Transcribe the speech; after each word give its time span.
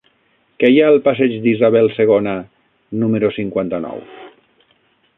Què 0.61 0.71
hi 0.71 0.79
ha 0.83 0.87
al 0.93 0.97
passeig 1.07 1.35
d'Isabel 1.43 1.91
II 1.97 2.33
número 3.05 3.33
cinquanta-nou? 3.39 4.07